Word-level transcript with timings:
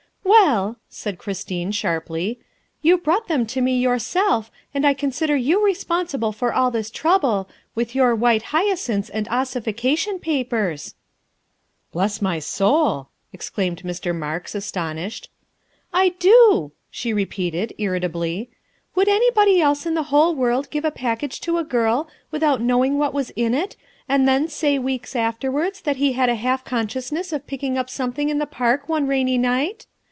"Well," 0.41 0.77
said 0.87 1.17
Christine 1.17 1.71
sharply," 1.71 2.39
you 2.83 2.97
brought 2.97 3.27
them 3.27 3.45
to 3.47 3.59
me 3.61 3.77
yourself, 3.79 4.51
and 4.73 4.85
I 4.85 4.93
consider 4.93 5.35
you 5.35 5.63
responsible 5.63 6.31
for 6.31 6.53
all 6.53 6.71
this 6.71 6.89
trouble, 6.91 7.49
with 7.75 7.95
your 7.95 8.15
white 8.15 8.43
hyacinths 8.43 9.09
and 9.11 9.27
ossification 9.29 10.19
papers. 10.19 10.93
''"Bless 11.93 12.21
my 12.21 12.39
soul," 12.39 13.09
exclaimed 13.33 13.81
Mr. 13.83 14.15
Marks, 14.15 14.53
astonished. 14.55 15.29
"I 15.91 16.09
do," 16.09 16.71
she 16.89 17.11
repeated 17.13 17.73
irritably." 17.77 18.49
Would 18.95 19.07
anybody 19.09 19.59
else 19.59 19.85
in 19.85 19.95
the 19.95 20.03
whole 20.13 20.33
world 20.35 20.69
give 20.69 20.85
a 20.85 20.91
package 20.91 21.39
to 21.41 21.57
a 21.57 21.63
girl 21.63 22.07
without 22.29 22.61
knowing 22.61 22.97
what 22.97 23.13
was 23.13 23.31
in 23.31 23.53
it, 23.53 23.75
and 24.07 24.27
then 24.27 24.47
say 24.47 24.77
weeks 24.79 25.15
afterwards 25.15 25.81
that 25.81 25.97
he 25.97 26.13
had 26.13 26.29
a 26.29 26.35
half 26.35 26.63
consciousness 26.63 27.33
of 27.33 27.47
picking 27.47 27.77
up 27.77 27.89
some 27.89 28.11
thing 28.13 28.29
in 28.29 28.37
the 28.37 28.45
park 28.45 28.87
one 28.87 29.07
rainy 29.07 29.37
night? 29.37 29.87